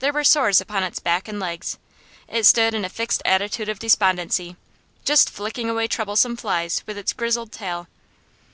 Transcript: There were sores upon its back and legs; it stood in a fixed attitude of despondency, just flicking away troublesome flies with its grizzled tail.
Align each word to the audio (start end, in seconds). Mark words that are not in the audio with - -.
There 0.00 0.14
were 0.14 0.24
sores 0.24 0.58
upon 0.58 0.84
its 0.84 1.00
back 1.00 1.28
and 1.28 1.38
legs; 1.38 1.76
it 2.28 2.46
stood 2.46 2.72
in 2.72 2.82
a 2.82 2.88
fixed 2.88 3.20
attitude 3.26 3.68
of 3.68 3.78
despondency, 3.78 4.56
just 5.04 5.28
flicking 5.28 5.68
away 5.68 5.86
troublesome 5.86 6.38
flies 6.38 6.82
with 6.86 6.96
its 6.96 7.12
grizzled 7.12 7.52
tail. 7.52 7.86